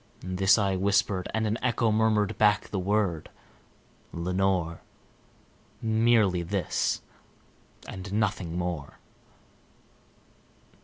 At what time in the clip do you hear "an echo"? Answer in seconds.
1.45-1.91